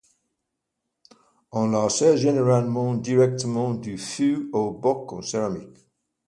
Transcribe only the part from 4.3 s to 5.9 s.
au bock en céramique.